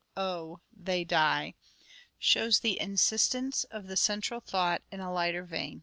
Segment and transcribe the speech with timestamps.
[0.17, 0.59] oh!
[0.75, 1.53] they die,"
[2.17, 5.79] shows the insistence of the central thought in a lighter vein.